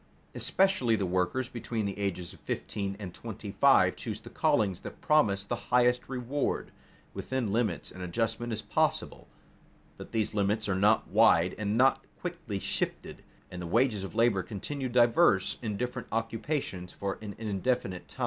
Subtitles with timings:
[0.33, 4.99] Especially the workers between the ages of fifteen and twenty five choose the callings that
[4.99, 6.71] promise the highest reward.
[7.13, 9.27] Within limits an adjustment is possible,
[9.97, 14.41] but these limits are not wide and not quickly shifted, and the wages of labor
[14.41, 18.19] continue diverse in different occupations for an indefinite time.